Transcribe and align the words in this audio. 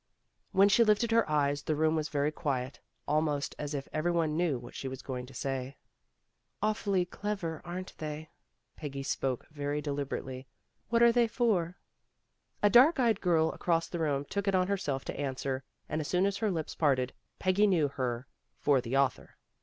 When 0.51 0.67
she 0.67 0.83
lifted 0.83 1.11
her 1.11 1.29
eyes, 1.29 1.61
the 1.61 1.75
room 1.75 1.95
was 1.95 2.09
very 2.09 2.31
quiet, 2.31 2.79
almost 3.07 3.53
as 3.59 3.75
if 3.75 3.87
every 3.93 4.09
one 4.11 4.35
knew 4.35 4.57
what 4.57 4.73
she 4.73 4.87
was 4.87 5.03
going 5.03 5.27
to 5.27 5.33
say. 5.35 5.77
"Awfully 6.59 7.05
clever, 7.05 7.61
aren't 7.63 7.89
260 7.99 8.33
PEGGY 8.75 8.81
RAYMOND'S 8.81 8.81
WAY 8.81 8.81
they?'' 8.81 8.81
Peggy 8.81 9.03
spoke 9.43 9.47
very 9.55 9.79
deliberately. 9.79 10.47
'* 10.75 10.89
What 10.89 11.03
are 11.03 11.11
they 11.11 11.27
for?" 11.27 11.77
A 12.63 12.69
dark 12.71 12.99
eyed 12.99 13.21
girl 13.21 13.51
across 13.51 13.87
the 13.89 13.99
room 13.99 14.25
took 14.25 14.47
it 14.47 14.55
on 14.55 14.65
herself 14.65 15.05
to 15.05 15.19
answer, 15.19 15.63
and 15.87 16.01
as 16.01 16.07
soon 16.07 16.25
as 16.25 16.37
her 16.37 16.49
lips 16.49 16.73
parted, 16.73 17.13
Peggy 17.37 17.67
knew 17.67 17.87
her 17.87 18.25
for 18.57 18.81
the 18.81 18.97
author. 18.97 19.37